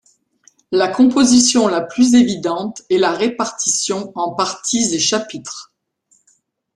[0.71, 5.75] La composition la plus évidente est la répartition en parties et chapitres.